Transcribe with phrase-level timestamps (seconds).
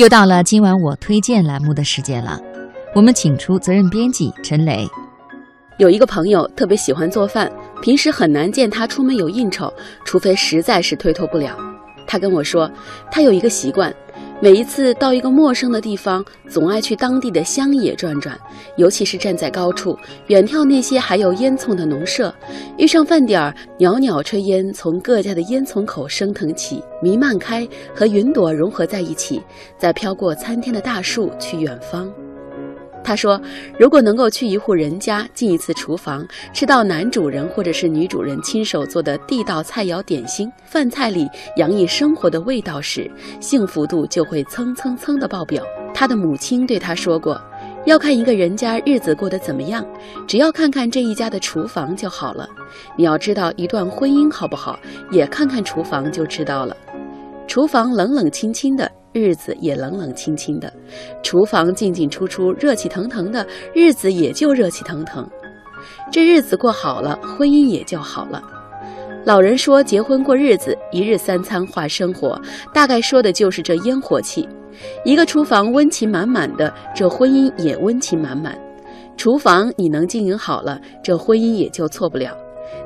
[0.00, 2.40] 又到了今晚我推荐栏目的时间了，
[2.94, 4.88] 我们请出责任编辑陈雷。
[5.76, 9.70] 有一个朋友特别喜欢做饭，平时很难见他出门有应酬，
[10.02, 11.54] 除非实在是推脱不了。
[12.06, 12.70] 他跟我说，
[13.10, 13.94] 他有一个习惯，
[14.42, 18.38] 每一次到一个陌生的地方，总爱去当地的乡野转转，
[18.76, 19.94] 尤其是站在高处，
[20.28, 22.34] 远眺那些还有烟囱的农舍。
[22.78, 29.42] 遇上饭点儿，袅袅炊烟从各家的烟囱口升腾起，弥漫开，和云朵融合在一起，
[29.76, 32.10] 再飘过参天的大树去远方。
[33.02, 33.40] 他说
[33.78, 47.40] ：“如果能够去一户人家，进一次厨房，吃到男主人或者是女主人亲手做的地道菜肴点心，饭菜里洋溢生活的味道时，幸福度就会蹭蹭蹭的爆表。”他的母亲对他说过
[47.84, 49.84] ：“要看一个人家日子过得怎么样，
[50.26, 52.48] 只要看看这一家的厨房就好了。
[52.96, 54.78] 你要知道一段婚姻好不好，
[55.10, 56.76] 也看看厨房就知道了。
[57.48, 60.72] 厨房冷冷清清的。”日子也冷冷清清的，
[61.22, 65.28] 厨房进进出出，热气腾腾的，日子也就热气腾腾。
[66.12, 68.42] 这日子过好了，婚姻也就好了。
[69.24, 72.40] 老人说，结婚过日子，一日三餐化生活，
[72.72, 74.48] 大概说的就是这烟火气。
[75.04, 78.58] 一个厨房温情满满的，这婚姻也温情满满。
[79.16, 82.34] 厨房你能经营好了，这婚姻也就错不了。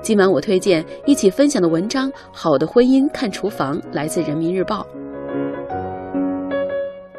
[0.00, 4.86] 今晚我推荐一起分享的文章《好的婚姻看厨房》，来自人民日报。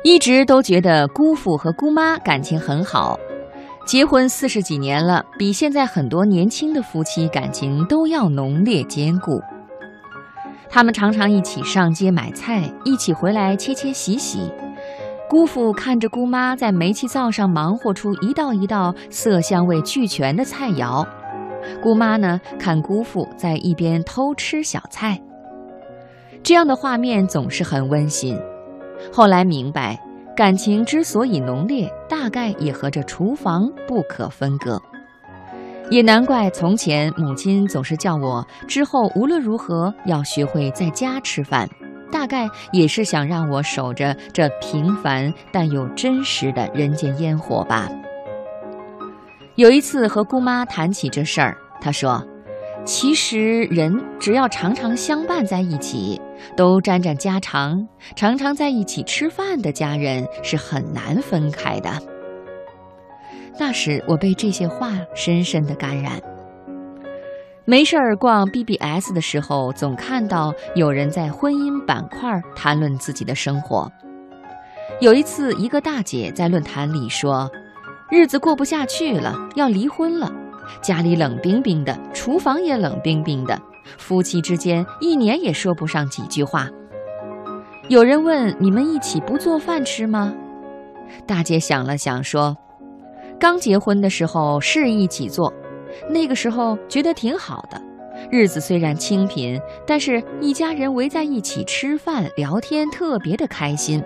[0.03, 3.17] 一直都觉得姑父和姑妈感情很好，
[3.85, 9.41] 结婚四十几年了，比现在很多年轻的夫妻感情都要浓烈坚固。
[10.69, 14.51] 他们常常一起上街买菜，一起回来切切洗洗。
[15.29, 21.07] 姑父看着姑妈在煤气灶上忙活出一道一道色香味俱全的菜肴，
[21.81, 25.17] 姑妈呢看姑父在一边偷吃小菜。
[26.43, 28.37] 这样的画面总是很温馨。
[29.11, 29.99] 后来明白，
[30.35, 34.81] 感情之所以浓烈，大概也和这厨房不可分割。
[35.89, 41.69] 也难怪从前母亲总是叫我之后无论如何要学会在家吃饭，
[42.11, 47.89] 大概也是想让我守着这平凡但又真实的人间烟火吧。
[49.55, 52.25] 有一次和姑妈谈起这事儿，她说。
[52.85, 56.19] 其实，人只要常常相伴在一起，
[56.55, 61.89] 都沾沾家常，常常在一起吃饭的家人是很难分开的。
[63.57, 66.21] 那时，我被这些话深深的感染。
[67.63, 73.89] 没事儿逛 BBS 的时候，总看到有人在婚姻板块谈论自己的生活。
[74.99, 77.49] 有一次，一个大姐在论坛里说
[78.11, 80.29] ：“日子过不下去了，要离婚了。”
[80.81, 83.59] 家里冷冰冰的，厨房也冷冰冰的，
[83.97, 86.69] 夫妻之间一年也说不上几句话。
[87.89, 90.33] 有人问：“你们一起不做饭吃吗？”
[91.27, 92.55] 大姐想了想说
[93.37, 95.53] ：“刚结婚的时候是一起做，
[96.09, 97.81] 那个时候觉得挺好的，
[98.31, 104.01] 日子虽然清贫，但是一家人围在一起吃饭聊天，特别的开心。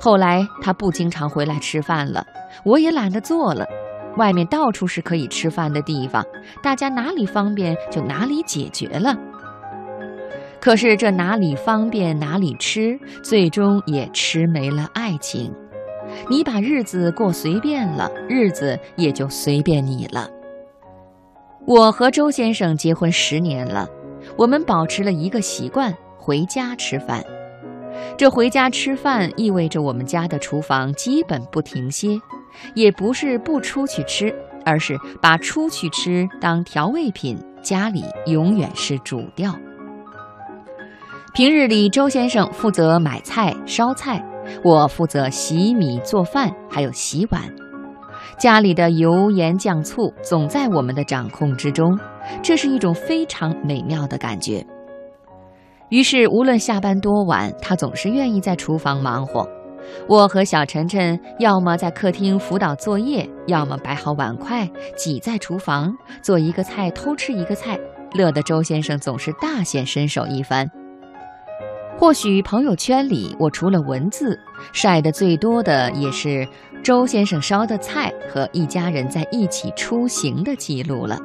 [0.00, 2.26] 后来他不经常回来吃饭了，
[2.64, 3.64] 我也懒得做了。”
[4.16, 6.24] 外面到处是可以吃饭的地方，
[6.62, 9.16] 大家哪里方便就哪里解决了。
[10.60, 15.52] 可是这哪里方便哪里吃，最终也吃没了爱情。
[16.28, 20.28] 你把日子过随便了，日子也就随便你了。
[21.66, 23.88] 我和周先生结婚十年了，
[24.36, 27.24] 我们保持了一个习惯：回家吃饭。
[28.16, 32.20] 这回家吃饭意味着我们家的厨房基本不停歇。
[32.74, 39.54] 也不是不出去吃，而是把出去吃当调味品，家里永远是主调。
[41.34, 44.22] 平日里，周先生负责买菜、烧菜，
[44.62, 47.42] 我负责洗米、做饭，还有洗碗。
[48.38, 51.98] 家里的油盐酱醋总在我们的掌控之中，
[52.42, 54.66] 这是一种非常美妙的感觉。
[55.88, 59.46] 于是，无论下班多晚，他总是愿意在厨房忙活。
[60.08, 67.78] 我和小晨晨要么在客厅辅导作业，要么摆好碗筷，挤在厨房做一个菜偷吃一个菜，
[68.14, 70.70] 乐得周先生总是大显身手一番。
[71.98, 74.38] 或许朋友圈里，我除了文字
[74.72, 76.46] 晒得最多的，也是
[76.82, 81.18] 周先生烧的菜和一家人在一起出行的记录了。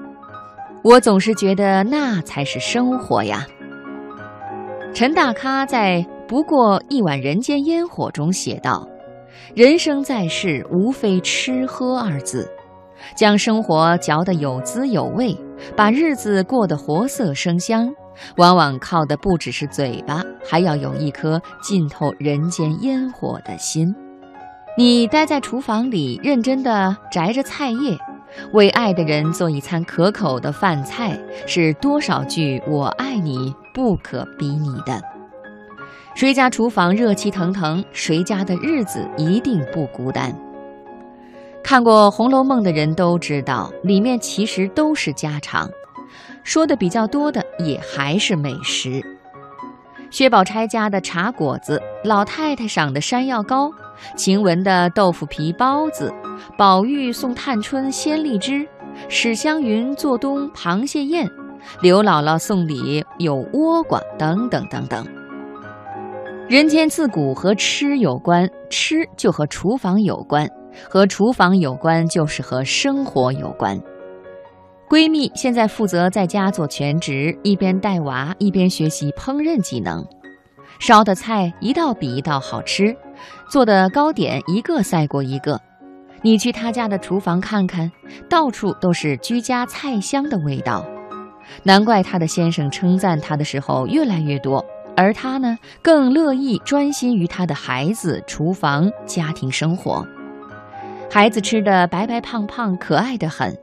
[0.84, 3.46] 我总是觉得那才是生活呀。
[4.94, 6.06] 陈大咖在。
[6.28, 8.86] 不过一碗人间烟火中写道
[9.56, 12.52] ：“人生在世，无非吃喝二字，
[13.16, 15.38] 将生活嚼得有滋有味，
[15.76, 17.90] 把日子过得活色生香，
[18.36, 23.96] 往往靠的不只是嘴巴，还要有一颗浸透人间烟火的心。
[24.78, 27.98] 你待在厨房里，认真地摘着菜叶，
[28.52, 35.02] 为爱的人做一餐可口的饭菜，是多少句“我爱你”不可比拟的。
[36.18, 40.36] 谁家厨房热气腾腾，谁家的日子一定不孤单。
[41.64, 45.70] 看过《红楼梦》的人都知道，里面其实都是家常，
[46.44, 49.00] 说的比较多的也还是美食。
[50.10, 53.72] 薛宝钗家的茶果子，老太太赏的山药糕，
[54.16, 56.12] 晴雯的豆腐皮包子，
[56.58, 58.68] 宝玉送探春鲜荔枝，
[59.08, 61.30] 史湘云做东螃蟹宴，
[61.80, 65.06] 刘姥姥送礼有倭瓜等等等等。
[66.50, 70.50] 人间自古和吃有关，吃就和厨房有关。
[70.88, 73.78] 和厨房有关，就是和生活有关。
[74.88, 80.06] 闺蜜现在负责在家做全职，一边带娃一边学习烹饪技能，
[80.80, 82.96] 烧的菜一道比一道好吃，
[83.50, 85.60] 做的糕点一个赛过一个。
[86.22, 87.92] 你去她家的厨房看看，
[88.30, 90.86] 到处都是居家菜香的味道。
[91.64, 94.64] 难怪她的先生称赞她的时候越来越多，
[94.98, 100.06] 而她呢，更乐意专心于她的孩子、厨房、家庭生活。
[101.10, 103.58] 孩子吃的白白胖胖，可爱的很。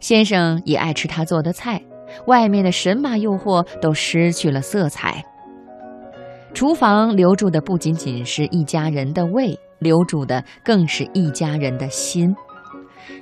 [0.00, 1.80] 先生也爱吃他做的菜，
[2.26, 5.24] 外面的神马诱惑都失去了色彩。
[6.52, 12.34] 厨房留住的不仅仅是一家人的胃，留住的更是一家人的心。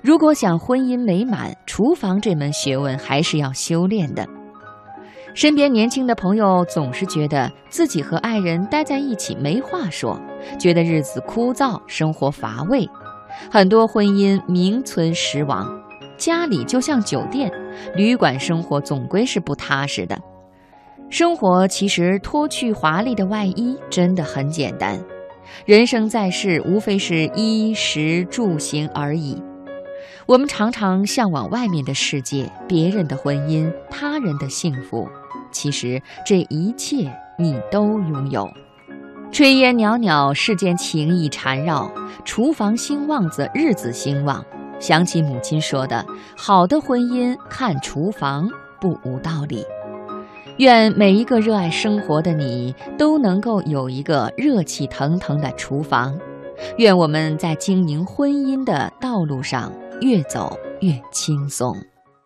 [0.03, 4.27] 如果想婚姻美满，厨房这门学问还是要修炼的。
[5.37, 10.19] 身边年轻的朋友总是觉得自己和爱人待在一起没话说，
[10.59, 12.89] 觉得日子枯燥，生活乏味。
[13.51, 15.79] 很多婚姻名存实亡，
[16.17, 17.53] 家里就像酒店、
[17.95, 20.19] 旅馆，生活总归是不踏实的。
[21.11, 24.99] 生活其实脱去华丽的外衣，真的很简单。
[25.67, 29.37] 人生在世，无非是衣食住行而已。
[30.27, 35.09] 我们常常向往外面的世界，别人的婚姻，他人的幸福。
[35.53, 38.51] 其实这一切你都拥有。
[39.33, 41.91] 炊烟袅袅，世间情意缠绕；
[42.25, 44.45] 厨房兴旺则日子兴旺。
[44.79, 46.05] 想起母亲说的
[46.37, 48.51] ：“好的婚姻看厨房，
[48.81, 49.65] 不无道理。”
[50.59, 56.19] 愿每一个热爱生活的你都能够有一个热气腾腾的厨房。
[56.79, 59.71] 愿我们在经营婚姻的道路上
[60.01, 61.75] 越走越轻松。